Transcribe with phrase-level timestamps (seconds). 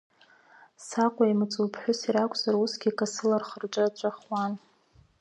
[0.85, 4.53] Саҟәеи амаҵуҩԥҳәыси ракәзар усгьы касыла рхаҿы рҵәахуан.